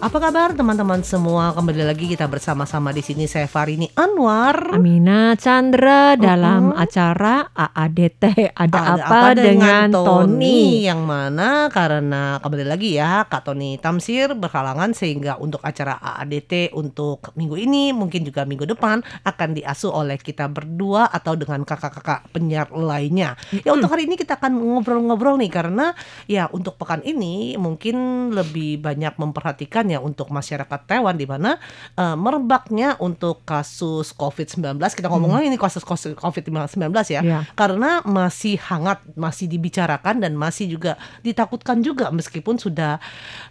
Apa 0.00 0.16
kabar 0.16 0.56
teman-teman 0.56 1.04
semua? 1.04 1.52
Kembali 1.52 1.84
lagi 1.84 2.08
kita 2.08 2.24
bersama-sama 2.24 2.88
di 2.88 3.04
sini 3.04 3.28
saya 3.28 3.44
Farini 3.44 3.84
Anwar. 3.92 4.72
Amina 4.72 5.36
Chandra 5.36 6.16
dalam 6.16 6.72
Mm-mm. 6.72 6.80
acara 6.80 7.52
AADT 7.52 8.48
ada, 8.56 8.96
apa, 8.96 9.36
dengan, 9.36 9.92
Tony? 9.92 10.88
Yang 10.88 11.04
mana 11.04 11.68
karena 11.68 12.40
kembali 12.40 12.64
lagi 12.64 12.96
ya 12.96 13.28
Kak 13.28 13.52
Tony 13.52 13.76
Tamsir 13.76 14.32
berhalangan 14.32 14.96
sehingga 14.96 15.36
untuk 15.36 15.60
acara 15.60 16.00
AADT 16.00 16.72
untuk 16.80 17.36
minggu 17.36 17.60
ini 17.60 17.92
mungkin 17.92 18.24
juga 18.24 18.48
minggu 18.48 18.64
depan 18.72 19.04
akan 19.04 19.52
diasuh 19.52 19.92
oleh 19.92 20.16
kita 20.16 20.48
berdua 20.48 21.12
atau 21.12 21.36
dengan 21.36 21.60
kakak-kakak 21.60 22.32
penyiar 22.32 22.72
lainnya. 22.72 23.36
Ya 23.52 23.76
untuk 23.76 23.92
hari 23.92 24.08
ini 24.08 24.16
kita 24.16 24.40
akan 24.40 24.64
ngobrol-ngobrol 24.64 25.36
nih 25.36 25.52
karena 25.52 25.92
ya 26.24 26.48
untuk 26.48 26.80
pekan 26.80 27.04
ini 27.04 27.60
mungkin 27.60 28.32
lebih 28.32 28.80
banyak 28.80 29.20
memperhatikan 29.20 29.89
ya 29.90 29.98
untuk 29.98 30.30
masyarakat 30.30 30.80
Taiwan 30.86 31.18
di 31.18 31.26
mana 31.26 31.58
eh, 31.98 32.14
merebaknya 32.14 32.94
untuk 33.02 33.42
kasus 33.42 34.14
COVID-19. 34.14 34.78
Kita 34.78 35.10
ngomong 35.10 35.34
lagi 35.34 35.50
nih 35.50 35.58
kasus 35.58 35.82
COVID-19 35.82 36.78
ya 37.10 37.20
Ya. 37.20 37.44
karena 37.52 38.00
masih 38.06 38.56
hangat, 38.56 39.02
masih 39.18 39.50
dibicarakan 39.50 40.22
dan 40.22 40.38
masih 40.38 40.70
juga 40.70 40.94
ditakutkan 41.20 41.82
juga 41.82 42.08
meskipun 42.08 42.56
sudah 42.56 43.02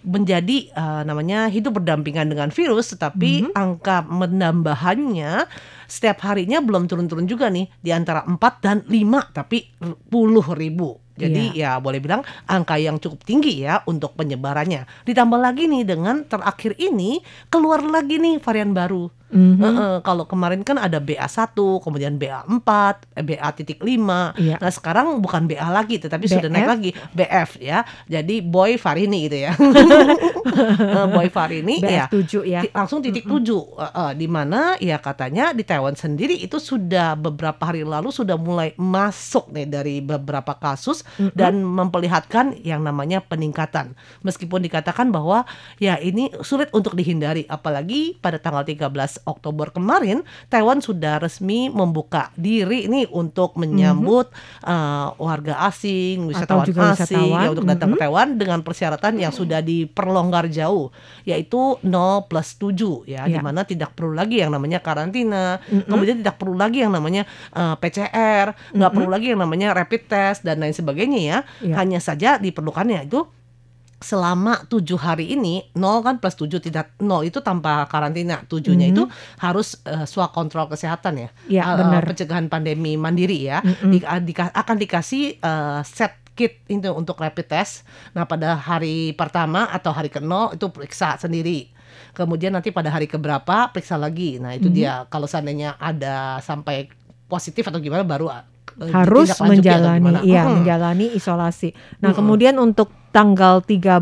menjadi 0.02 0.72
eh, 0.72 1.02
namanya 1.04 1.52
hidup 1.52 1.82
berdampingan 1.82 2.32
dengan 2.32 2.50
virus, 2.50 2.96
tetapi 2.96 3.52
angka 3.54 4.06
menambahannya 4.08 5.46
setiap 5.90 6.22
harinya 6.22 6.62
belum 6.62 6.86
turun-turun 6.86 7.26
juga 7.26 7.50
nih 7.50 7.66
di 7.82 7.90
antara 7.90 8.22
4 8.24 8.38
dan 8.62 8.78
5 8.86 9.36
tapi 9.36 9.66
puluh 10.08 10.46
ribu. 10.54 11.09
Jadi 11.20 11.44
ya 11.60 11.78
boleh 11.84 12.00
bilang 12.00 12.24
angka 12.48 12.80
yang 12.80 12.98
cukup 12.98 13.22
tinggi 13.28 13.68
ya 13.68 13.84
untuk 13.86 14.16
penyebarannya. 14.16 14.88
Ditambah 15.04 15.40
lagi 15.40 15.68
nih 15.68 15.84
dengan 15.84 16.24
terakhir 16.24 16.80
ini 16.80 17.20
keluar 17.52 17.84
lagi 17.84 18.16
nih 18.18 18.40
varian 18.40 18.72
baru. 18.72 19.12
Mhm. 19.30 19.62
Heeh, 19.62 19.96
kalau 20.02 20.26
kemarin 20.26 20.66
kan 20.66 20.82
ada 20.82 20.98
BA1, 20.98 21.54
kemudian 21.86 22.18
BA4, 22.18 22.98
eh, 23.14 23.22
BA.5. 23.22 24.34
Iya. 24.34 24.58
Nah, 24.58 24.72
sekarang 24.74 25.22
bukan 25.22 25.46
BA 25.46 25.70
lagi 25.70 26.02
tetapi 26.02 26.26
sudah 26.26 26.50
naik 26.50 26.66
BF. 26.66 26.74
lagi 26.74 26.92
BF 27.14 27.50
ya. 27.62 27.86
Jadi 28.10 28.42
Boy 28.42 28.82
Farini 28.82 29.30
gitu 29.30 29.38
ya. 29.46 29.54
Boy 31.14 31.30
Farini 31.30 31.78
ya. 31.78 32.10
BF7 32.10 32.34
ya. 32.46 32.62
Langsung 32.74 33.06
titik 33.06 33.30
tujuh 33.30 33.62
Eh, 33.80 33.86
eh, 33.86 34.12
di 34.18 34.28
mana 34.28 34.76
ya 34.82 34.98
katanya 34.98 35.54
di 35.54 35.62
Taiwan 35.62 35.94
sendiri 35.94 36.34
itu 36.36 36.58
sudah 36.58 37.14
beberapa 37.14 37.70
hari 37.70 37.86
lalu 37.86 38.10
sudah 38.10 38.36
mulai 38.36 38.74
masuk 38.76 39.52
nih 39.54 39.68
dari 39.70 39.96
beberapa 40.02 40.58
kasus 40.58 41.06
dan 41.32 41.62
memperlihatkan 41.62 42.60
yang 42.60 42.82
namanya 42.82 43.20
peningkatan. 43.20 43.94
Meskipun 44.22 44.62
dikatakan 44.62 45.10
bahwa 45.10 45.44
ya 45.78 45.96
ini 45.96 46.30
sulit 46.42 46.70
untuk 46.72 46.94
dihindari. 46.94 47.46
Apalagi 47.46 48.16
pada 48.16 48.38
tanggal 48.38 48.64
13 48.64 48.90
Oktober 49.24 49.70
kemarin 49.70 50.22
Taiwan 50.48 50.80
sudah 50.80 51.18
resmi 51.18 51.68
membuka 51.68 52.34
diri 52.36 52.86
ini 52.86 53.06
untuk 53.06 53.56
menyambut 53.56 54.30
eh, 54.62 55.08
warga 55.16 55.64
asing 55.66 56.26
wisatawan 56.26 56.66
juga 56.66 56.94
asing 56.94 57.16
wisatawan. 57.16 57.40
ya 57.40 57.50
untuk 57.50 57.66
datang 57.66 57.90
ke 57.90 57.96
Mhm. 57.96 58.02
Taiwan 58.02 58.28
dengan 58.36 58.60
persyaratan 58.60 59.14
yang 59.18 59.32
sudah 59.32 59.60
diperlonggar 59.60 60.48
jauh 60.48 60.92
yaitu 61.24 61.78
0 61.82 62.26
plus 62.26 62.56
7 62.56 63.04
ya 63.06 63.24
Ya. 63.24 63.28
di 63.30 63.40
mana 63.40 63.64
tidak 63.64 63.94
perlu 63.94 64.12
lagi 64.12 64.40
yang 64.40 64.50
namanya 64.50 64.80
karantina 64.80 65.60
kemudian 65.86 66.20
tidak 66.20 66.36
perlu 66.36 66.54
lagi 66.54 66.82
yang 66.82 66.92
namanya 66.92 67.24
eh, 67.52 67.76
PCR 67.78 68.52
nggak 68.72 68.92
perlu 68.92 69.08
lagi 69.08 69.26
yang 69.28 69.40
namanya 69.40 69.72
rapid 69.72 70.02
test 70.06 70.42
dan 70.42 70.58
lain 70.58 70.72
sebagainya 70.72 70.99
ya. 71.08 71.38
Ya. 71.62 71.80
hanya 71.80 72.04
saja 72.04 72.36
diperlukannya 72.36 73.08
itu 73.08 73.24
selama 74.00 74.64
tujuh 74.72 74.96
hari 74.96 75.36
ini 75.36 75.68
nol 75.76 76.00
kan 76.00 76.24
plus 76.24 76.32
tujuh 76.34 76.64
tidak 76.64 76.96
nol 77.00 77.28
itu 77.28 77.44
tanpa 77.44 77.84
karantina. 77.86 78.48
Tujuhnya 78.48 78.88
itu 78.90 79.04
harus 79.38 79.76
eh, 79.84 80.08
swab 80.08 80.32
kontrol 80.32 80.72
kesehatan 80.72 81.20
ya. 81.20 81.30
Ya, 81.52 81.64
eh, 81.68 81.76
benar. 81.78 82.08
pencegahan 82.08 82.48
pandemi 82.48 82.96
mandiri 82.96 83.44
ya. 83.44 83.60
Di- 83.60 84.00
dika- 84.24 84.56
akan 84.56 84.76
dikasih 84.80 85.24
eh, 85.38 85.82
set 85.84 86.16
kit 86.32 86.64
itu 86.72 86.88
untuk 86.96 87.20
rapid 87.20 87.52
test. 87.52 87.84
Nah 88.16 88.24
pada 88.24 88.56
hari 88.56 89.12
pertama 89.12 89.68
atau 89.68 89.92
hari 89.92 90.08
ke 90.08 90.24
nol 90.24 90.56
itu 90.56 90.72
periksa 90.72 91.20
sendiri. 91.20 91.68
Kemudian 92.16 92.56
nanti 92.56 92.72
pada 92.72 92.88
hari 92.88 93.04
keberapa 93.04 93.68
periksa 93.76 94.00
lagi. 94.00 94.40
Nah 94.40 94.56
itu 94.56 94.72
dia. 94.72 95.04
Kalau 95.12 95.28
seandainya 95.28 95.76
ada 95.76 96.40
sampai 96.40 96.88
positif 97.28 97.68
atau 97.68 97.84
gimana 97.84 98.08
baru 98.08 98.32
eh, 98.32 98.48
harus 98.86 99.28
ditindaklanjuti 99.28 99.34
atau 99.34 99.46
menjalani 99.46 100.00
gimana. 100.02 100.20
iya 100.22 100.42
Mm-mm. 100.42 100.54
menjalani 100.56 101.06
isolasi. 101.12 101.70
Nah, 102.00 102.12
kemudian 102.12 102.56
untuk 102.56 102.88
tanggal 103.10 103.60
13 103.60 104.00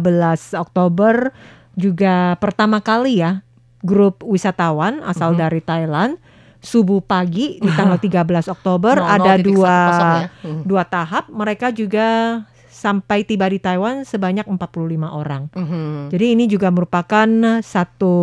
Oktober 0.55 1.31
juga 1.73 2.37
pertama 2.37 2.77
kali 2.77 3.19
ya 3.19 3.41
grup 3.79 4.21
wisatawan 4.21 4.99
asal 5.01 5.31
Mm-hmm. 5.31 5.43
dari 5.43 5.61
Thailand 5.61 6.13
subuh 6.57 6.99
pagi 6.99 7.57
di 7.57 7.69
tanggal 7.69 8.01
13 8.03 8.25
Oktober 8.49 8.97
00.10 8.97 9.15
ada 9.15 9.33
dua 9.37 9.75
ya. 10.19 10.27
Mm. 10.41 10.61
dua 10.63 10.83
tahap 10.83 11.29
mereka 11.29 11.69
juga 11.69 12.41
sampai 12.67 13.21
tiba 13.21 13.45
di 13.45 13.57
Taiwan 13.57 14.03
sebanyak 14.03 14.45
45 14.45 14.61
orang. 15.07 15.49
Mhm. 15.51 16.09
Jadi 16.09 16.25
ini 16.31 16.45
juga 16.45 16.69
merupakan 16.69 17.25
satu 17.59 18.15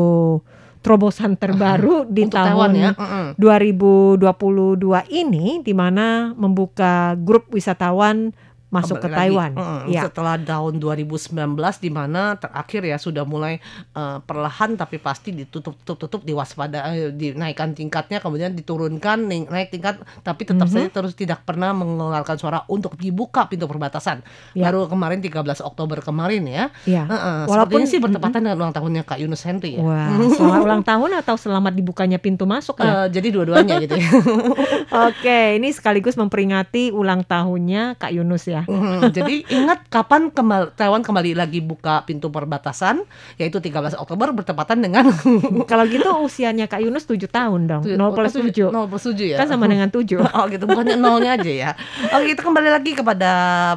terobosan 0.85 1.41
terbaru 1.41 2.05
di 2.05 2.29
Untuk 2.29 2.37
Taiwan 2.37 2.77
tahun 2.77 2.85
ya. 2.85 2.93
Mhm. 2.93 3.29
2022 3.41 5.01
ini 5.09 5.65
di 5.65 5.73
mana 5.73 6.37
membuka 6.37 7.17
grup 7.17 7.49
wisatawan 7.57 8.37
masuk 8.75 8.97
ke 8.99 9.07
lagi. 9.07 9.19
Taiwan. 9.21 9.53
Mm-mm. 9.53 9.81
Ya. 9.89 10.03
Setelah 10.05 10.35
tahun 10.37 10.75
2019 10.77 11.31
di 11.79 11.89
mana 11.89 12.35
terakhir 12.35 12.83
ya 12.83 12.97
sudah 12.97 13.23
mulai 13.23 13.63
eh, 13.91 14.19
perlahan 14.21 14.75
tapi 14.75 14.99
pasti 14.99 15.31
ditutup 15.31 15.79
tutup 15.79 15.97
tutup 16.01 16.21
diwaspada 16.23 16.91
eh, 16.91 17.09
dinaikkan 17.09 17.71
tingkatnya 17.71 18.19
kemudian 18.19 18.51
diturunkan 18.53 19.19
naik 19.25 19.71
tingkat 19.71 19.97
tapi 20.21 20.43
tetap 20.43 20.67
Mhm. 20.67 20.75
saja 20.75 20.89
terus 20.91 21.15
tidak 21.15 21.43
pernah 21.43 21.71
mengeluarkan 21.71 22.35
suara 22.35 22.59
untuk 22.67 22.97
dibuka 22.97 23.45
pintu 23.45 23.65
perbatasan. 23.65 24.25
Ya. 24.53 24.67
Baru 24.67 24.87
kemarin 24.87 25.21
13 25.21 25.37
Oktober 25.61 26.01
kemarin 26.01 26.43
ya. 26.45 26.65
Ya. 26.85 27.05
Heeh, 27.05 27.37
Walaupun- 27.45 27.53
sepertinya 27.77 27.87
sih 27.87 28.01
bertepatan 28.01 28.41
dengan 28.43 28.59
ulang 28.59 28.73
tahunnya 28.73 29.03
Kak 29.05 29.19
Yunus 29.19 29.43
Henry 29.43 29.77
ya. 29.77 29.81
Wah, 29.81 30.09
selamat 30.35 30.61
ulang 30.63 30.83
tahun 30.83 31.11
atau 31.21 31.35
selamat 31.37 31.73
dibukanya 31.73 32.17
pintu 32.17 32.43
masuk 32.45 32.81
ya? 32.81 33.05
Eh, 33.05 33.15
jadi 33.15 33.29
dua-duanya 33.31 33.75
gitu 33.79 33.95
ya. 33.95 34.09
Oke, 35.07 35.39
ini 35.55 35.71
sekaligus 35.71 36.15
memperingati 36.15 36.91
ulang 36.91 37.23
tahunnya 37.23 37.95
Kak 37.97 38.11
Yunus 38.11 38.45
ya. 38.47 38.64
Mhm, 38.67 39.13
Jadi 39.13 39.45
ingat 39.49 39.87
kapan 39.89 40.29
kembali 40.33 40.75
Taiwan 40.75 41.03
kembali 41.05 41.37
lagi 41.37 41.61
buka 41.61 42.03
pintu 42.09 42.29
perbatasan 42.29 43.05
yaitu 43.37 43.61
13 43.61 43.97
Oktober 43.97 44.33
bertepatan 44.33 44.81
dengan 44.81 45.09
Kalau 45.71 45.85
gitu 45.89 46.09
usianya 46.25 46.67
Kak 46.67 46.83
Yunus 46.83 47.07
7 47.07 47.29
tahun 47.29 47.61
dong. 47.69 47.83
0 47.85 48.17
plus 48.17 48.35
7. 48.35 48.73
0 48.73 48.91
plus 48.91 49.05
7 49.13 49.35
ya. 49.35 49.37
Kan 49.41 49.49
sama 49.49 49.69
dengan 49.71 49.89
7. 49.89 50.05
Oh 50.35 50.51
gitu, 50.51 50.67
bukannya 50.67 50.99
nolnya 50.99 51.39
aja 51.39 51.53
ya. 51.53 51.71
Oke, 52.11 52.35
kita 52.35 52.43
kembali 52.43 52.67
lagi 52.67 52.93
kepada 52.99 53.31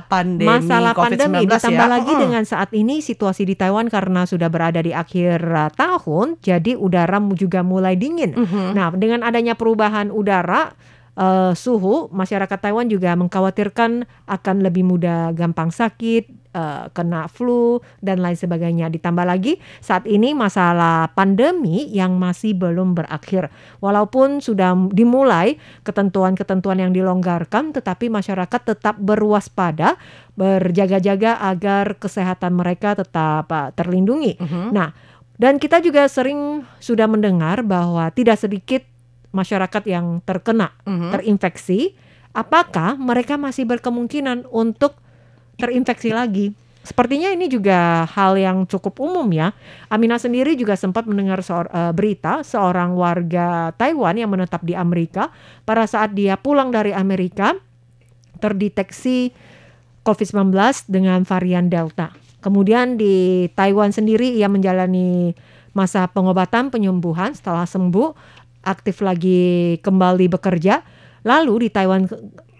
pandemi 0.10 0.50
Masalah 0.50 0.98
pandemi 0.98 1.46
COVID-19 1.46 1.54
ditambah 1.54 1.88
ya. 1.88 1.94
lagi 1.94 2.14
dengan 2.18 2.44
saat 2.50 2.70
ini 2.74 3.00
situasi 3.00 3.46
di 3.46 3.54
Taiwan 3.54 3.88
karena 3.94 4.26
sudah 4.26 4.50
berada 4.50 4.82
di 4.82 4.90
akhir 4.90 5.38
uh, 5.46 5.70
tahun, 5.70 6.42
jadi 6.42 6.74
udara 6.74 7.22
juga 7.38 7.62
mulai 7.62 7.94
dingin. 7.94 8.34
Mhm. 8.34 8.74
Nah, 8.74 8.90
dengan 8.98 9.22
adanya 9.22 9.54
perubahan 9.54 10.10
udara 10.10 10.74
eh, 11.18 11.54
suhu, 11.58 12.08
masyarakat 12.14 12.60
Taiwan 12.62 12.88
juga 12.88 13.18
mengkhawatirkan 13.18 14.06
akan 14.30 14.56
lebih 14.62 14.86
mudah 14.86 15.34
gampang 15.34 15.74
sakit, 15.74 16.30
eh, 16.54 16.86
kena 16.94 17.26
flu 17.26 17.82
dan 18.00 18.22
lain 18.22 18.38
sebagainya. 18.38 18.94
Ditambah 18.94 19.26
lagi 19.26 19.58
saat 19.82 20.06
ini 20.06 20.38
masalah 20.38 21.10
pandemi 21.18 21.90
yang 21.90 22.22
masih 22.22 22.54
belum 22.54 22.94
berakhir. 22.94 23.50
Walaupun 23.82 24.40
sudah 24.40 24.78
dimulai 24.94 25.58
ketentuan-ketentuan 25.82 26.78
yang 26.78 26.94
dilonggarkan, 26.94 27.74
tetapi 27.74 28.14
masyarakat 28.14 28.62
tetap 28.62 28.96
berwaspada, 29.02 29.98
berjaga-jaga 30.38 31.42
agar 31.42 31.98
kesehatan 31.98 32.54
mereka 32.54 32.94
tetap 32.94 33.50
eh, 33.50 33.74
terlindungi. 33.74 34.38
Mhm. 34.38 34.70
Nah, 34.72 34.94
dan 35.38 35.62
kita 35.62 35.82
juga 35.82 36.10
sering 36.10 36.66
sudah 36.82 37.06
mendengar 37.06 37.62
bahwa 37.62 38.10
tidak 38.10 38.42
sedikit 38.42 38.82
masyarakat 39.32 39.84
yang 39.88 40.20
terkena, 40.24 40.72
Mhm. 40.88 41.12
terinfeksi. 41.14 41.94
Apakah 42.32 42.96
mereka 42.96 43.36
masih 43.36 43.66
berkemungkinan 43.66 44.46
untuk 44.54 44.94
terinfeksi 45.58 46.14
lagi? 46.14 46.54
Sepertinya 46.88 47.28
ini 47.36 47.52
juga 47.52 48.08
hal 48.08 48.40
yang 48.40 48.64
cukup 48.64 49.04
umum 49.04 49.28
ya. 49.36 49.52
Amina 49.92 50.16
sendiri 50.16 50.56
juga 50.56 50.80
sempat 50.80 51.04
mendengar 51.04 51.44
seor- 51.44 51.68
eh, 51.68 51.92
berita 51.92 52.48
seorang 52.48 52.96
warga 52.96 53.76
Taiwan 53.76 54.16
yang 54.16 54.32
menetap 54.32 54.64
di 54.64 54.72
Amerika 54.72 55.28
pada 55.68 55.84
saat 55.84 56.16
dia 56.16 56.40
pulang 56.40 56.72
dari 56.72 56.96
Amerika 56.96 57.60
terdeteksi 58.40 59.34
COVID-19 60.08 60.88
dengan 60.88 61.28
varian 61.28 61.68
Delta. 61.68 62.16
Kemudian 62.40 62.96
di 62.96 63.50
Taiwan 63.52 63.92
sendiri 63.92 64.40
ia 64.40 64.48
menjalani 64.48 65.36
masa 65.76 66.08
pengobatan 66.08 66.72
penyembuhan 66.72 67.36
setelah 67.36 67.68
sembuh, 67.68 68.16
aktif 68.64 69.02
lagi 69.02 69.78
kembali 69.82 70.32
bekerja. 70.32 70.82
Lalu 71.26 71.68
di 71.68 71.70
Taiwan 71.70 72.08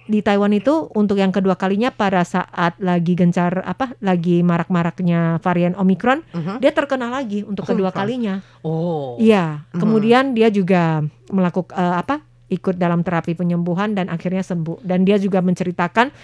di 0.08 0.24
Taiwan 0.24 0.56
itu 0.56 0.88
untuk 0.96 1.20
yang 1.20 1.36
kedua 1.36 1.60
kalinya 1.60 1.92
pada 1.92 2.24
saat 2.24 2.80
lagi 2.80 3.12
gencar 3.12 3.60
apa 3.68 3.92
lagi 4.00 4.40
marak-maraknya 4.40 5.44
varian 5.44 5.76
Omicron, 5.76 6.24
Mhm. 6.32 6.64
dia 6.64 6.72
terkena 6.72 7.12
lagi 7.12 7.44
untuk 7.44 7.68
kedua 7.68 7.92
Omicron. 7.92 8.00
kalinya. 8.08 8.36
Oh. 8.64 9.20
Iya, 9.20 9.68
Mhm. 9.76 9.80
kemudian 9.84 10.24
dia 10.32 10.48
juga 10.48 11.04
melakukan 11.28 11.76
apa? 11.76 12.24
ikut 12.48 12.80
dalam 12.80 13.04
terapi 13.04 13.36
penyembuhan 13.36 13.92
dan 13.92 14.08
akhirnya 14.08 14.40
sembuh. 14.40 14.80
Dan 14.80 15.04
dia 15.04 15.20
juga 15.20 15.44
menceritakan 15.44 16.16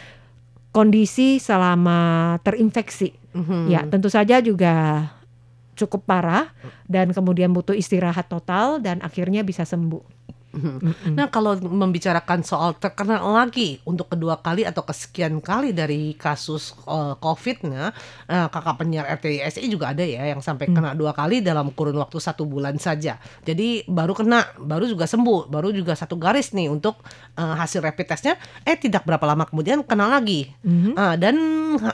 kondisi 0.72 1.36
selama 1.38 2.40
terinfeksi. 2.42 3.12
Mhm. 3.36 3.68
Ya, 3.68 3.84
tentu 3.84 4.08
saja 4.08 4.40
juga 4.40 5.04
cukup 5.74 6.06
parah 6.06 6.54
dan 6.86 7.10
kemudian 7.12 7.50
butuh 7.50 7.74
istirahat 7.74 8.30
total 8.30 8.78
dan 8.78 9.02
akhirnya 9.02 9.42
bisa 9.42 9.66
sembuh. 9.66 10.13
Nah, 11.14 11.28
kalau 11.28 11.58
membicarakan 11.58 12.46
soal 12.46 12.78
terkena 12.78 13.18
lagi 13.20 13.82
untuk 13.84 14.10
kedua 14.10 14.38
kali 14.38 14.64
atau 14.64 14.86
kesekian 14.86 15.40
kali 15.40 15.74
dari 15.74 16.14
kasus 16.14 16.76
eh, 16.86 17.14
COVID-nya, 17.18 17.90
eh, 18.28 18.48
kakak 18.50 18.76
penyiar 18.78 19.06
RTI 19.18 19.66
juga 19.66 19.94
ada 19.96 20.06
ya 20.06 20.30
yang 20.30 20.40
sampai 20.40 20.70
Hmm. 20.70 20.76
kena 20.78 20.90
dua 20.94 21.12
kali 21.12 21.42
dalam 21.42 21.70
kurun 21.74 21.98
waktu 21.98 22.18
satu 22.18 22.46
bulan 22.46 22.78
saja. 22.78 23.18
Jadi 23.44 23.86
baru 23.86 24.14
kena, 24.14 24.46
baru 24.58 24.86
juga 24.86 25.06
sembuh, 25.06 25.48
baru 25.48 25.72
juga 25.72 25.94
satu 25.94 26.18
garis 26.18 26.52
nih 26.52 26.68
untuk 26.68 27.00
eh, 27.38 27.54
hasil 27.56 27.82
rapid 27.82 28.06
testnya. 28.10 28.36
Eh 28.64 28.76
tidak 28.76 29.06
berapa 29.06 29.24
lama 29.24 29.46
kemudian 29.46 29.82
kena 29.82 30.10
lagi. 30.10 30.50
Ah, 30.94 31.16
dan 31.16 31.36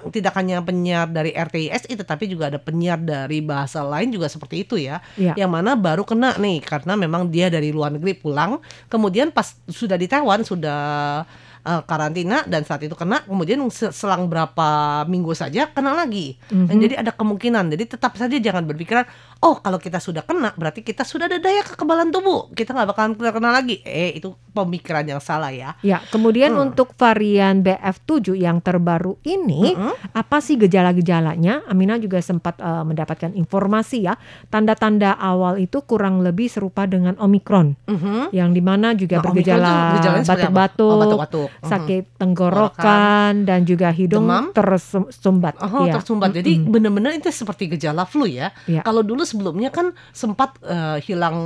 tidak 0.10 0.34
hanya 0.36 0.60
penyiar 0.60 1.06
dari 1.06 1.32
RTISI 1.32 1.94
tetapi 1.96 2.26
juga 2.26 2.50
ada 2.50 2.60
penyiar 2.60 2.98
dari 2.98 3.40
bahasa 3.40 3.84
lain 3.84 4.10
juga 4.10 4.26
seperti 4.26 4.64
itu 4.64 4.76
ya. 4.80 5.00
Ya. 5.16 5.36
Yang 5.38 5.52
mana 5.52 5.72
baru 5.76 6.04
kena 6.04 6.36
nih 6.36 6.64
karena 6.64 6.96
memang 6.96 7.28
dia 7.28 7.48
dari 7.48 7.70
luar 7.70 7.94
negeri 7.94 8.16
pulang, 8.16 8.49
kemudian 8.90 9.30
pas 9.30 9.54
sudah 9.70 9.96
di 10.00 10.10
Taiwan 10.10 10.42
sudah 10.42 11.24
eh, 11.70 11.82
karantina 11.84 12.42
dan 12.44 12.64
saat 12.64 12.82
itu 12.82 12.94
kena, 12.94 13.22
kemudian 13.22 13.62
se- 13.70 13.92
selang 13.92 14.26
berapa 14.26 14.68
minggu 15.06 15.32
saja 15.32 15.68
kena 15.68 15.94
lagi. 15.94 16.36
Dan 16.50 16.66
Mhm. 16.72 16.82
jadi 16.82 16.96
ada 16.98 17.12
kemungkinan. 17.12 17.70
Jadi 17.70 17.84
tetap 17.88 18.16
saja 18.16 18.34
jangan 18.34 18.66
berpikiran, 18.66 19.06
oh 19.40 19.58
kalau 19.58 19.78
kita 19.78 19.98
sudah 19.98 20.22
kena 20.22 20.52
berarti 20.52 20.82
kita 20.82 21.04
sudah 21.04 21.26
ada 21.26 21.38
daya 21.38 21.62
kekebalan 21.62 22.10
tubuh, 22.10 22.50
kita 22.50 22.74
nggak 22.74 22.90
bakalan 22.90 23.12
kena 23.16 23.52
lagi. 23.52 23.80
Eh 23.82 24.16
itu 24.16 24.34
pemikiran 24.50 25.06
yang 25.06 25.20
salah 25.20 25.50
ya. 25.50 25.78
Ya, 25.80 26.02
kemudian 26.08 26.52
Hmm. 26.52 26.66
untuk 26.68 26.96
varian 26.96 27.62
BF7 27.62 28.34
yang 28.34 28.60
terbaru 28.60 29.22
ini, 29.22 29.72
Mm-mm. 29.72 29.94
apa 30.12 30.38
sih 30.40 30.58
gejala-gejalanya? 30.58 31.64
Amina 31.66 31.96
juga 31.96 32.18
sempat 32.20 32.58
eh, 32.58 32.84
mendapatkan 32.84 33.32
informasi 33.32 34.04
ya, 34.04 34.18
tanda-tanda 34.50 35.14
awal 35.14 35.58
itu 35.58 35.80
kurang 35.82 36.20
lebih 36.20 36.48
serupa 36.48 36.84
dengan 36.84 37.14
Omicron, 37.16 37.78
Mhm. 37.86 38.32
yang 38.32 38.50
di 38.50 38.60
mana 38.60 38.92
juga 38.92 39.20
Nah, 39.20 39.24
bergejala 39.24 39.74
batuk-batuk, 40.20 40.90
Oh, 40.90 41.00
batuk-batuk. 41.00 41.50
Mhm. 41.60 41.68
sakit 41.68 42.04
tenggorokan, 42.16 43.34
dan 43.44 43.64
juga 43.64 43.90
hidung 43.90 44.26
Demam? 44.26 44.46
tersumbat. 44.52 45.60
Oh, 45.60 45.84
Ya. 45.84 45.96
tersumbat. 45.96 46.32
Jadi 46.32 46.60
Mm-mm. 46.60 46.72
benar-benar 46.72 47.12
itu 47.14 47.28
seperti 47.30 47.68
gejala 47.70 48.04
flu 48.04 48.24
ya. 48.24 48.52
Ya. 48.66 48.82
Kalau 48.82 49.02
dulu 49.02 49.22
sebelumnya 49.22 49.70
kan 49.70 49.92
sempat 50.10 50.56
eh, 50.62 51.00
hilang 51.02 51.38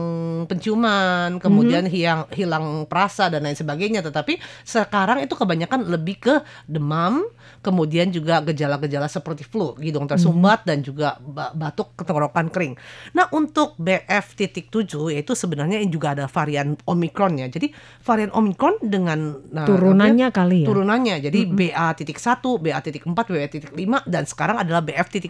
penciuman, 0.45 1.37
kemudian 1.37 1.85
hilang 1.85 2.25
hilang 2.29 2.65
perasa 2.85 3.27
dan 3.27 3.41
lain 3.41 3.55
sebagainya. 3.55 4.01
Tetapi 4.01 4.37
sekarang 4.63 5.19
itu 5.19 5.33
kebanyakan 5.33 5.85
lebih 5.85 6.19
ke 6.19 6.35
demam, 6.65 7.23
kemudian 7.59 8.09
juga 8.09 8.41
gejala-gejala 8.41 9.07
seperti 9.07 9.43
flu, 9.43 9.73
hidung 9.77 10.05
tersumbat 10.05 10.63
dan 10.63 10.79
juga 10.79 11.17
ba- 11.19 11.51
batuk 11.51 11.95
tenggorokan 11.97 12.47
kering. 12.47 12.73
Nah, 13.11 13.27
untuk 13.31 13.73
BF.7 13.77 14.85
yaitu 15.09 15.33
sebenarnya 15.33 15.81
juga 15.85 16.13
ada 16.13 16.25
varian 16.27 16.75
Omicron 16.83 17.37
ya. 17.37 17.47
Jadi 17.47 17.71
varian 18.01 18.31
Omicron 18.31 18.79
dengan 18.81 19.39
nah, 19.49 19.65
turunannya 19.93 20.27
kali 20.33 20.59
ya. 20.63 20.67
turunannya. 20.67 21.15
Jadi 21.21 21.39
BA.1, 21.45 22.41
BA.4, 22.41 23.05
BA.5 23.05 23.93
dan 24.09 24.23
sekarang 24.25 24.57
adalah 24.59 24.81
BF.7. 24.81 25.29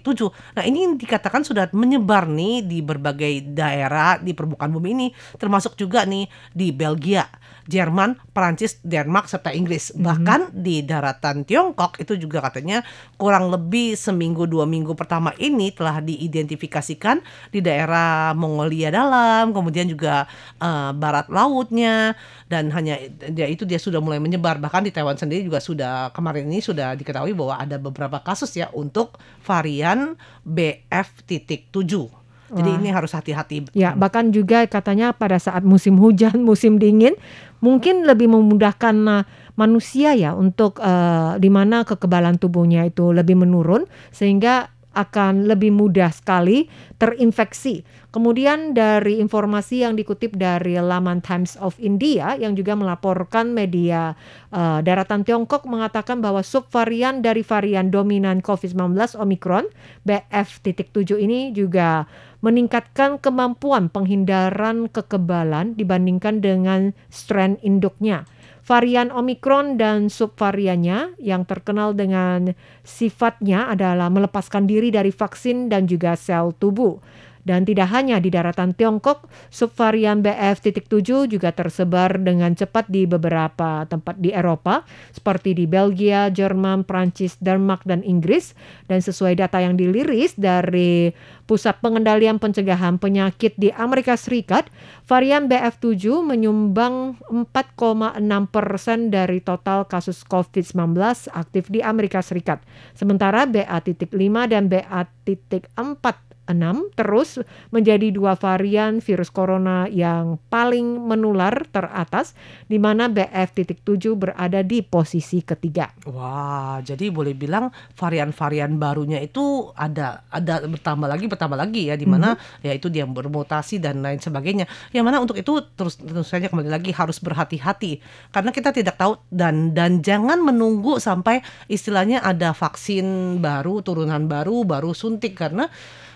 Nah, 0.55 0.63
ini 0.63 0.95
dikatakan 0.95 1.43
sudah 1.43 1.67
menyebar 1.75 2.25
nih 2.25 2.63
di 2.63 2.79
berbagai 2.79 3.53
daerah 3.53 4.17
di 4.17 4.31
permukaan 4.31 4.71
bumi 4.71 4.89
ini, 4.95 5.07
termasuk 5.35 5.75
juga 5.75 6.07
nih 6.07 6.25
di 6.55 6.71
Belgia, 6.71 7.27
Jerman, 7.63 8.19
Perancis, 8.35 8.79
Denmark 8.83 9.31
serta 9.31 9.55
Inggris. 9.55 9.95
Bahkan 9.95 10.51
di 10.51 10.83
daratan 10.83 11.47
Tiongkok 11.47 11.99
itu 11.99 12.19
juga 12.19 12.43
katanya 12.43 12.83
kurang 13.15 13.47
lebih 13.51 13.95
seminggu 13.95 14.43
dua 14.49 14.67
minggu 14.67 14.91
pertama 14.99 15.31
ini 15.39 15.71
telah 15.71 16.03
diidentifikasikan 16.03 17.23
di 17.55 17.63
daerah 17.63 18.35
Mongolia 18.35 18.91
dalam, 18.91 19.55
kemudian 19.55 19.87
juga 19.87 20.27
eh, 20.59 20.91
barat 20.91 21.31
lautnya 21.31 22.15
dan 22.51 22.69
hanya 22.75 22.99
dia 23.31 23.47
itu 23.47 23.63
dia 23.63 23.79
sudah 23.79 23.97
mulai 24.03 24.19
menyebar 24.19 24.52
bahkan 24.59 24.83
di 24.83 24.91
Taiwan 24.91 25.15
sendiri 25.15 25.45
juga 25.45 25.61
sudah 25.61 26.11
kemarin 26.11 26.49
ini 26.49 26.59
sudah 26.59 26.97
diketahui 26.97 27.31
bahwa 27.37 27.61
ada 27.61 27.77
beberapa 27.77 28.19
kasus 28.19 28.53
ya 28.57 28.69
untuk 28.73 29.17
varian 29.45 30.17
BF.7. 30.43 32.23
Jadi 32.53 32.69
Wah. 32.69 32.77
ini 32.77 32.89
harus 32.93 33.17
hati-hati. 33.17 33.73
Ya, 33.73 33.97
bahkan 33.97 34.29
juga 34.29 34.61
katanya 34.69 35.09
pada 35.09 35.41
saat 35.41 35.65
musim 35.65 35.97
hujan, 35.97 36.43
musim 36.49 36.77
dingin, 36.77 37.17
mungkin 37.63 38.05
lebih 38.05 38.29
memudahkan 38.29 38.95
uh, 39.09 39.23
manusia 39.53 40.17
ya 40.17 40.33
untuk 40.33 40.81
uh, 40.81 41.37
di 41.37 41.49
mana 41.49 41.85
kekebalan 41.85 42.41
tubuhnya 42.41 42.89
itu 42.89 43.13
lebih 43.13 43.37
menurun 43.37 43.85
sehingga 44.09 44.72
akan 44.93 45.49
lebih 45.49 45.73
mudah 45.73 46.13
sekali 46.13 46.69
terinfeksi. 47.01 47.81
Kemudian 48.13 48.77
dari 48.77 49.17
informasi 49.17 49.81
yang 49.81 49.97
dikutip 49.97 50.37
dari 50.37 50.77
laman 50.77 51.19
Times 51.25 51.57
of 51.57 51.73
India 51.81 52.37
yang 52.37 52.53
juga 52.53 52.77
melaporkan 52.77 53.49
media 53.51 54.13
uh, 54.53 54.85
daratan 54.85 55.25
Tiongkok 55.25 55.65
mengatakan 55.65 56.21
bahwa 56.21 56.45
subvarian 56.45 57.25
dari 57.25 57.41
varian 57.41 57.89
dominan 57.89 58.45
COVID-19 58.45 59.17
Omicron 59.17 59.65
BF.7 60.05 61.17
ini 61.17 61.49
juga 61.57 62.05
meningkatkan 62.45 63.17
kemampuan 63.17 63.87
penghindaran 63.89 64.91
kekebalan 64.91 65.73
dibandingkan 65.73 66.43
dengan 66.43 66.93
strain 67.09 67.57
induknya. 67.65 68.29
Varian 68.63 69.11
Omicron 69.11 69.75
dan 69.75 70.07
subvariannya 70.07 71.19
yang 71.19 71.43
terkenal 71.43 71.91
dengan 71.91 72.55
sifatnya 72.87 73.67
adalah 73.67 74.07
melepaskan 74.07 74.63
diri 74.71 74.87
dari 74.87 75.11
vaksin 75.11 75.67
dan 75.67 75.83
juga 75.83 76.15
sel 76.15 76.55
tubuh. 76.55 76.95
Dan 77.43 77.67
tidak 77.67 77.91
hanya 77.91 78.23
di 78.23 78.31
daratan 78.31 78.71
Tiongkok, 78.71 79.27
subvarian 79.51 80.23
BF.7 80.23 81.27
juga 81.27 81.51
tersebar 81.51 82.15
dengan 82.15 82.55
cepat 82.55 82.87
di 82.87 83.03
beberapa 83.03 83.83
tempat 83.83 84.15
di 84.15 84.31
Eropa, 84.31 84.87
seperti 85.11 85.51
di 85.51 85.67
Belgia, 85.67 86.31
Jerman, 86.31 86.87
Prancis, 86.87 87.35
Denmark, 87.43 87.83
dan 87.83 87.99
Inggris. 88.07 88.55
Dan 88.87 89.03
sesuai 89.03 89.35
data 89.35 89.59
yang 89.59 89.75
diliris 89.75 90.39
dari 90.39 91.11
Pusat 91.43 91.83
Pengendalian 91.83 92.39
Pencegahan 92.39 92.95
Penyakit 92.95 93.59
di 93.59 93.67
Amerika 93.75 94.15
Serikat, 94.15 94.71
varian 95.03 95.51
BF7 95.51 96.23
menyumbang 96.23 97.19
4,6 97.27 98.23
persen 98.47 99.11
dari 99.11 99.43
total 99.43 99.83
kasus 99.83 100.23
COVID-19 100.23 100.95
aktif 101.35 101.67
di 101.67 101.83
Amerika 101.83 102.23
Serikat. 102.23 102.63
Sementara 102.95 103.43
BA.5 103.43 104.07
dan 104.47 104.71
BA.4 104.71 106.32
6 106.49 106.99
terus 106.99 107.39
menjadi 107.71 108.11
dua 108.11 108.35
varian 108.35 108.99
virus 108.99 109.31
corona 109.31 109.87
yang 109.87 110.35
paling 110.51 110.83
menular 111.07 111.63
teratas 111.71 112.35
di 112.67 112.75
mana 112.75 113.07
BF.7 113.07 113.79
berada 114.19 114.59
di 114.59 114.83
posisi 114.83 115.39
ketiga. 115.39 115.91
Wah, 116.09 116.83
jadi 116.83 117.07
boleh 117.07 117.31
bilang 117.31 117.71
varian-varian 117.95 118.75
barunya 118.75 119.23
itu 119.23 119.71
ada 119.75 120.27
ada 120.27 120.67
bertambah 120.67 121.07
lagi 121.07 121.25
bertambah 121.31 121.57
lagi 121.57 121.91
ya 121.91 121.95
di 121.95 122.03
mana 122.03 122.35
ya 122.59 122.75
itu 122.75 122.91
dia 122.91 123.07
bermutasi 123.07 123.79
dan 123.79 124.03
lain 124.03 124.19
sebagainya. 124.19 124.67
Yang 124.91 125.03
mana 125.07 125.17
untuk 125.23 125.39
itu 125.39 125.63
terus 125.79 125.95
tentu 125.95 126.27
saja 126.27 126.51
kembali 126.51 126.67
lagi 126.67 126.91
harus 126.91 127.23
berhati-hati 127.23 128.03
karena 128.35 128.51
kita 128.51 128.75
tidak 128.75 128.99
tahu 128.99 129.15
dan 129.31 129.71
dan 129.71 130.03
jangan 130.03 130.43
menunggu 130.43 130.99
sampai 130.99 131.39
istilahnya 131.71 132.19
ada 132.19 132.51
vaksin 132.51 133.39
baru, 133.39 133.79
turunan 133.79 134.27
baru, 134.27 134.67
baru 134.67 134.91
suntik 134.91 135.39
karena 135.39 135.71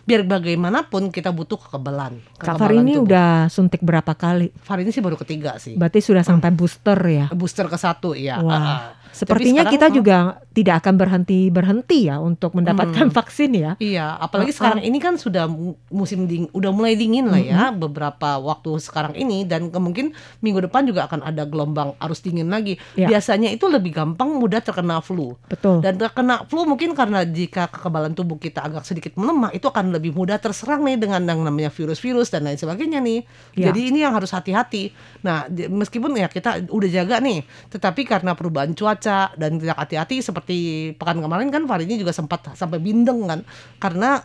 biar 0.07 0.23
bagaimanapun 0.23 1.11
kita 1.11 1.35
butuh 1.35 1.59
kekebalan. 1.59 2.23
Kak 2.39 2.55
Fari 2.55 2.79
ini 2.79 2.95
tubuh. 2.95 3.11
udah 3.11 3.51
suntik 3.51 3.83
berapa 3.83 4.15
kali? 4.15 4.55
Fari 4.63 4.87
ini 4.87 4.95
sih 4.95 5.03
baru 5.03 5.19
ketiga 5.19 5.59
sih. 5.59 5.75
Berarti 5.75 5.99
sudah 5.99 6.23
sampai 6.23 6.47
booster 6.55 6.95
ya. 7.03 7.27
Booster 7.35 7.67
ke 7.67 7.75
satu 7.75 8.15
ya. 8.15 8.39
Wah. 8.39 8.55
Ah, 8.55 8.63
ah. 8.63 8.81
Sepertinya 9.13 9.63
sekarang, 9.63 9.73
kita 9.75 9.87
hmm. 9.87 9.95
juga 9.95 10.17
tidak 10.51 10.75
akan 10.83 10.93
berhenti 10.97 11.39
berhenti 11.53 11.99
ya 12.09 12.17
untuk 12.17 12.57
mendapatkan 12.57 13.07
vaksin 13.13 13.51
ya. 13.53 13.71
Iya, 13.77 14.17
apalagi 14.17 14.51
Uh-uh. 14.51 14.59
sekarang 14.59 14.81
ini 14.83 14.97
kan 14.97 15.15
sudah 15.15 15.45
mu- 15.45 15.77
musim 15.93 16.25
ding, 16.25 16.49
udah 16.51 16.71
mulai 16.73 16.97
dingin 16.97 17.29
lah 17.29 17.37
ya 17.37 17.69
beberapa 17.69 18.41
waktu 18.41 18.81
sekarang 18.81 19.13
ini 19.13 19.45
dan 19.45 19.69
kemungkin 19.69 20.17
minggu 20.41 20.65
depan 20.65 20.89
juga 20.89 21.05
akan 21.05 21.23
ada 21.23 21.45
gelombang 21.45 21.93
arus 22.01 22.25
dingin 22.25 22.49
lagi. 22.49 22.81
Ya. 22.97 23.07
Biasanya 23.07 23.53
itu 23.53 23.69
lebih 23.69 23.93
gampang 23.93 24.33
mudah 24.33 24.59
terkena 24.59 24.99
flu. 24.99 25.37
Betul. 25.47 25.79
Dan 25.79 26.01
terkena 26.01 26.43
flu 26.49 26.65
mungkin 26.65 26.97
karena 26.97 27.23
jika 27.23 27.69
kekebalan 27.69 28.17
tubuh 28.17 28.41
kita 28.41 28.65
agak 28.65 28.83
sedikit 28.83 29.13
melemah 29.13 29.53
itu 29.53 29.69
akan 29.69 29.93
lebih 29.93 30.17
mudah 30.17 30.41
terserang 30.41 30.81
nih 30.81 30.97
dengan 30.97 31.21
yang 31.21 31.45
namanya 31.45 31.69
virus-virus 31.69 32.33
dan 32.33 32.49
lain 32.49 32.57
sebagainya 32.57 32.97
nih. 32.97 33.21
Ya. 33.53 33.69
Jadi 33.69 33.93
ini 33.93 34.01
yang 34.01 34.17
harus 34.17 34.33
hati-hati. 34.33 34.89
Nah, 35.21 35.45
meskipun 35.49 36.17
ya 36.17 36.25
kita 36.25 36.65
udah 36.65 36.89
jaga 36.89 37.21
nih, 37.21 37.45
tetapi 37.69 38.01
karena 38.09 38.33
perubahan 38.33 38.73
cuaca 38.73 38.96
dan 39.05 39.61
tidak 39.61 39.77
hati-hati 39.77 40.23
seperti 40.23 40.57
pekan 40.97 41.21
kemarin 41.21 41.53
kan 41.53 41.63
Farinya 41.69 41.97
juga 41.99 42.15
sempat 42.15 42.53
sampai 42.57 42.81
bindeng 42.81 43.27
kan 43.27 43.39
karena 43.77 44.23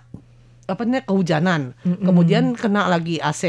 apa 0.63 0.87
namanya 0.87 1.05
kehujanan. 1.05 1.61
Kemudian 1.83 2.55
kena 2.55 2.87
lagi 2.87 3.19
AC 3.19 3.45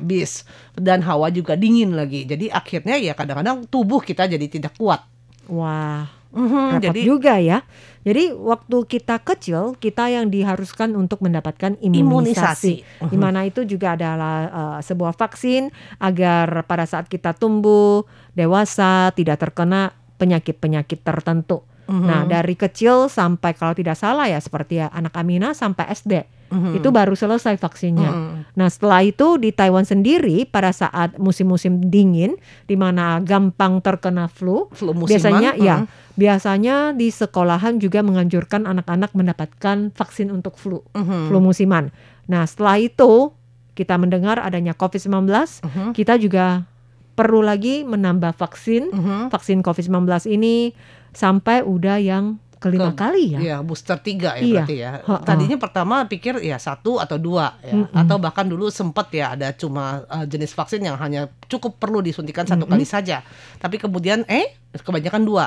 bis 0.00 0.46
dan 0.78 1.02
hawa 1.02 1.28
juga 1.28 1.58
dingin 1.58 1.92
lagi. 1.98 2.24
Jadi 2.24 2.48
akhirnya 2.48 2.94
ya 2.96 3.12
kadang-kadang 3.12 3.66
tubuh 3.66 4.00
kita 4.00 4.30
jadi 4.30 4.46
tidak 4.46 4.72
kuat. 4.78 5.02
Wah, 5.50 6.08
Mhm, 6.34 6.82
repot 6.82 6.84
jadi 6.90 7.00
juga 7.06 7.34
ya. 7.38 7.58
Jadi 8.04 8.34
waktu 8.36 8.76
kita 8.84 9.22
kecil 9.22 9.78
kita 9.78 10.12
yang 10.12 10.28
diharuskan 10.28 10.92
untuk 10.98 11.22
mendapatkan 11.24 11.78
imunisasi. 11.78 11.94
Imunisasi. 12.84 13.08
Di 13.08 13.16
mana 13.16 13.46
itu 13.48 13.64
juga 13.64 13.96
adalah 13.96 14.36
uh, 14.50 14.78
sebuah 14.82 15.14
vaksin 15.16 15.72
agar 16.02 16.66
pada 16.68 16.84
saat 16.84 17.08
kita 17.08 17.32
tumbuh 17.32 18.04
dewasa 18.36 19.14
tidak 19.16 19.40
terkena 19.40 19.94
penyakit-penyakit 20.18 21.02
tertentu. 21.02 21.62
Mhm. 21.84 22.04
Nah, 22.08 22.22
dari 22.24 22.56
kecil 22.56 23.12
sampai 23.12 23.52
kalau 23.52 23.76
tidak 23.76 24.00
salah 24.00 24.24
ya 24.24 24.40
seperti 24.40 24.80
ya 24.80 24.88
anak 24.88 25.12
Amina 25.20 25.52
sampai 25.52 25.84
SD. 25.92 26.24
Mhm. 26.48 26.80
Itu 26.80 26.88
baru 26.88 27.12
selesai 27.12 27.60
vaksinnya. 27.60 28.08
Mhm. 28.08 28.32
Nah, 28.56 28.68
setelah 28.72 29.04
itu 29.04 29.36
di 29.36 29.52
Taiwan 29.52 29.84
sendiri 29.84 30.48
pada 30.48 30.72
saat 30.72 31.18
musim-musim 31.20 31.84
dingin 31.84 32.40
di 32.64 32.76
mana 32.78 33.20
gampang 33.20 33.84
terkena 33.84 34.32
flu, 34.32 34.72
flu 34.72 34.96
musiman. 34.96 35.10
biasanya 35.12 35.50
ya, 35.60 35.76
mhm. 35.84 35.86
biasanya 36.16 36.76
di 36.96 37.08
sekolahan 37.12 37.76
juga 37.76 38.00
menganjurkan 38.00 38.64
anak-anak 38.64 39.12
mendapatkan 39.12 39.92
vaksin 39.92 40.32
untuk 40.32 40.56
flu, 40.56 40.80
Mhm. 40.96 41.28
flu 41.28 41.38
musiman. 41.42 41.92
Nah, 42.30 42.48
setelah 42.48 42.80
itu 42.80 43.34
kita 43.74 43.98
mendengar 44.00 44.38
adanya 44.40 44.72
COVID-19, 44.72 45.60
Mhm. 45.60 45.92
kita 45.92 46.16
juga 46.16 46.64
perlu 47.14 47.40
lagi 47.40 47.82
menambah 47.82 48.34
vaksin, 48.34 48.90
Mhm. 48.90 49.18
vaksin 49.30 49.58
COVID-19 49.60 50.02
ini 50.26 50.74
sampai 51.10 51.62
udah 51.62 51.96
yang 51.96 52.36
kelima 52.56 52.90
Ke- 52.90 52.98
kali 52.98 53.24
ya. 53.28 53.38
Iya, 53.38 53.56
booster 53.60 54.00
tiga 54.00 54.34
ya 54.34 54.40
Iya. 54.40 54.54
berarti 54.56 54.76
ya. 54.78 54.92
Ha-ha. 54.98 55.20
Tadinya 55.22 55.56
pertama 55.56 56.00
pikir 56.04 56.40
ya 56.40 56.56
satu 56.56 56.96
atau 56.96 57.16
dua 57.16 57.60
ya, 57.60 57.76
Mm-mm. 57.76 57.92
atau 57.94 58.16
bahkan 58.16 58.44
dulu 58.44 58.66
sempat 58.68 59.12
ya 59.12 59.36
ada 59.36 59.52
cuma 59.52 60.00
uh, 60.06 60.24
jenis 60.24 60.50
vaksin 60.50 60.80
yang 60.80 60.96
hanya 60.96 61.28
cukup 61.44 61.76
perlu 61.76 62.00
disuntikan 62.00 62.42
satu 62.42 62.64
Mm-mm. 62.64 62.72
kali 62.72 62.84
saja. 62.84 63.20
Tapi 63.56 63.76
kemudian 63.76 64.24
eh 64.24 64.56
kebanyakan 64.72 65.22
dua. 65.22 65.46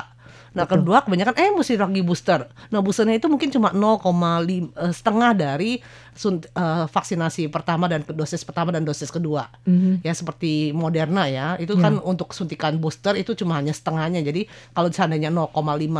Nah 0.53 0.63
Betul. 0.63 0.83
kedua 0.83 1.03
kebanyakan 1.03 1.35
eh 1.35 1.49
mesti 1.51 1.75
lagi 1.75 2.01
booster. 2.01 2.47
Nah 2.69 2.79
boosternya 2.79 3.15
itu 3.15 3.27
mungkin 3.27 3.49
cuma 3.49 3.71
0,5 3.71 4.07
eh, 4.71 4.93
setengah 4.93 5.31
dari 5.31 5.71
sunt- 6.13 6.47
eh, 6.49 6.85
vaksinasi 6.85 7.47
pertama 7.47 7.85
dan 7.85 8.03
dosis 8.03 8.41
pertama 8.41 8.71
dan 8.71 8.83
dosis 8.83 9.09
kedua. 9.09 9.49
Mhm. 9.63 10.01
ya 10.01 10.13
seperti 10.13 10.71
Moderna 10.71 11.25
ya 11.27 11.57
itu 11.57 11.75
Ya. 11.75 11.89
kan 11.89 11.99
untuk 11.99 12.31
suntikan 12.31 12.77
booster 12.77 13.13
itu 13.13 13.33
cuma 13.33 13.55
hanya 13.55 13.71
setengahnya 13.71 14.21
jadi 14.21 14.45
kalau 14.71 14.87
seandainya 14.87 15.29
0,5 15.29 15.53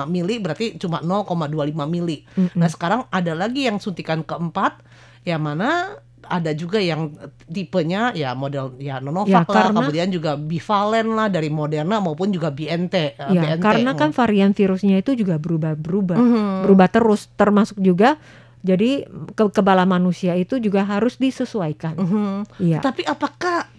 mili 0.05 0.37
berarti 0.37 0.77
cuma 0.77 0.99
0,25 1.01 1.85
mili 1.85 2.23
Mm-mm. 2.33 2.55
nah 2.55 2.67
sekarang 2.67 3.05
ada 3.09 3.33
lagi 3.33 3.65
yang 3.65 3.77
suntikan 3.77 4.21
keempat 4.21 4.79
yang 5.23 5.43
mana 5.43 5.99
ada 6.27 6.51
juga 6.51 6.77
yang 6.77 7.15
tipenya 7.47 8.11
ya 8.11 8.35
model 8.35 8.75
ya 8.75 8.97
Ya, 8.97 9.03
Nonovac 9.03 9.47
lah 9.47 9.71
kemudian 9.71 10.07
juga 10.09 10.35
bivalen 10.35 11.11
lah 11.11 11.27
dari 11.27 11.47
Moderna 11.47 11.99
maupun 11.99 12.31
juga 12.31 12.51
BNT 12.51 12.95
eh, 13.15 13.31
Ya, 13.31 13.41
BNT. 13.55 13.63
karena 13.63 13.91
kan 13.93 14.11
varian 14.11 14.51
virusnya 14.51 14.99
itu 14.99 15.15
juga 15.15 15.35
berubah-berubah. 15.35 16.17
Mhm. 16.17 16.45
berubah 16.67 16.87
terus 16.87 17.27
termasuk 17.33 17.79
juga 17.79 18.15
jadi 18.61 19.05
kekebalan 19.33 19.87
manusia 19.87 20.35
itu 20.35 20.59
juga 20.59 20.83
harus 20.83 21.15
disesuaikan. 21.15 21.95
Mhm. 21.95 22.59
Iya. 22.59 22.79
Tapi 22.83 23.07
apakah 23.07 23.69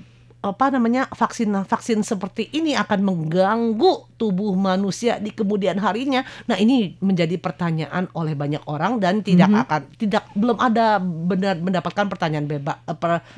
apa 0.48 0.70
namanya 0.70 1.06
vaksin 1.08 1.52
vaksin 1.62 2.00
seperti 2.00 2.48
ini 2.50 2.72
akan 2.72 3.00
mengganggu 3.00 3.92
tubuh 4.14 4.52
manusia 4.52 5.16
di 5.16 5.30
kemudian 5.30 5.76
harinya? 5.76 6.20
Nah 6.44 6.56
ini 6.56 6.96
menjadi 6.98 7.36
pertanyaan 7.36 8.08
oleh 8.12 8.32
banyak 8.32 8.64
orang 8.64 8.96
dan 8.96 9.20
tidak 9.20 9.46
Mhm. 9.46 9.62
akan 9.62 9.80
tidak 9.94 10.24
belum 10.32 10.56
ada 10.56 10.98
benar 10.98 11.54
mendapatkan 11.56 12.06
pertanyaan 12.06 12.44
bebas 12.44 12.80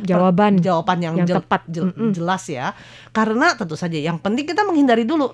Jawaban 0.00 0.58
jawaban 0.58 0.98
yang, 1.00 1.14
yang 1.16 1.26
jel- 1.26 1.38
tepat. 1.40 1.62
jel- 1.66 1.94
jelas 2.10 2.46
ya. 2.46 2.72
Karena 3.10 3.52
tentu 3.54 3.74
saja 3.74 3.94
yang 3.94 4.16
penting 4.16 4.44
kita 4.44 4.62
menghindari 4.62 5.02
dulu. 5.02 5.30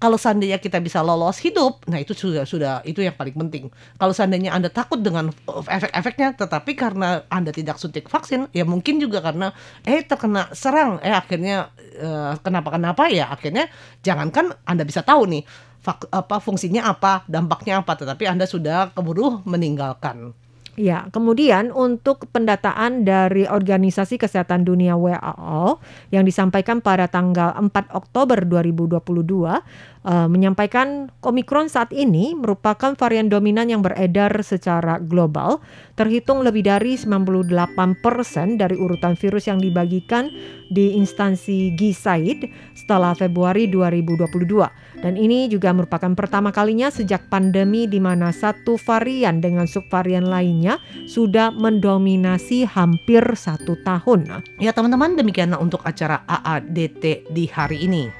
Kalau 0.00 0.16
seandainya 0.16 0.56
kita 0.56 0.80
bisa 0.80 1.04
lolos 1.04 1.36
hidup, 1.44 1.84
nah 1.84 2.00
itu 2.00 2.16
sudah 2.16 2.48
sudah 2.48 2.80
itu 2.88 3.04
yang 3.04 3.12
paling 3.12 3.36
penting. 3.36 3.68
Kalau 4.00 4.16
seandainya 4.16 4.48
Anda 4.48 4.72
takut 4.72 4.96
dengan 5.04 5.28
efek-efeknya, 5.68 6.40
tetapi 6.40 6.72
karena 6.72 7.28
Anda 7.28 7.52
tidak 7.52 7.76
suntik 7.76 8.08
vaksin, 8.08 8.48
ya 8.56 8.64
mungkin 8.64 8.96
juga 8.96 9.20
karena 9.20 9.52
eh 9.84 10.00
terkena 10.00 10.48
serang, 10.56 11.04
eh 11.04 11.12
akhirnya 11.12 11.68
eh, 12.00 12.32
kenapa-kenapa 12.40 13.12
ya 13.12 13.28
akhirnya 13.28 13.68
jangankan 14.00 14.56
Anda 14.64 14.88
bisa 14.88 15.04
tahu 15.04 15.28
nih 15.28 15.44
fak- 15.84 16.08
apa 16.08 16.40
fungsinya 16.40 16.88
apa, 16.88 17.28
dampaknya 17.28 17.84
apa, 17.84 17.92
tetapi 17.92 18.24
Anda 18.24 18.48
sudah 18.48 18.96
keburu 18.96 19.44
meninggalkan. 19.44 20.32
Ya, 20.78 21.10
kemudian 21.10 21.74
untuk 21.74 22.30
pendataan 22.30 23.02
dari 23.02 23.42
Organisasi 23.42 24.22
Kesehatan 24.22 24.62
Dunia 24.62 24.94
WHO 24.94 25.82
yang 26.14 26.22
disampaikan 26.22 26.78
pada 26.78 27.10
tanggal 27.10 27.52
4 27.58 27.90
Oktober 27.90 28.46
2022 28.46 29.99
eh, 30.04 30.28
menyampaikan 30.28 31.08
Omicron 31.20 31.68
saat 31.68 31.92
ini 31.92 32.32
merupakan 32.32 32.96
varian 32.96 33.28
dominan 33.28 33.68
yang 33.68 33.84
beredar 33.84 34.32
secara 34.40 34.96
global, 35.00 35.60
terhitung 35.96 36.40
lebih 36.40 36.64
dari 36.64 36.96
98% 36.96 38.56
dari 38.56 38.76
urutan 38.76 39.16
virus 39.16 39.48
yang 39.48 39.60
dibagikan 39.60 40.32
di 40.70 40.96
instansi 40.96 41.74
Gisaid 41.76 42.48
setelah 42.72 43.12
Februari 43.12 43.68
2022. 43.68 45.00
Dan 45.00 45.16
ini 45.16 45.48
juga 45.48 45.72
merupakan 45.72 46.12
pertama 46.12 46.52
kalinya 46.52 46.92
sejak 46.92 47.32
pandemi 47.32 47.88
di 47.88 47.98
mana 47.98 48.30
satu 48.30 48.76
varian 48.76 49.40
dengan 49.40 49.64
subvarian 49.64 50.28
lainnya 50.28 50.76
sudah 51.08 51.48
mendominasi 51.50 52.68
hampir 52.68 53.24
satu 53.32 53.80
tahun. 53.80 54.44
Ya 54.60 54.76
teman-teman 54.76 55.16
demikianlah 55.16 55.58
untuk 55.58 55.80
acara 55.88 56.20
AADT 56.28 57.32
di 57.32 57.44
hari 57.48 57.88
ini. 57.88 58.19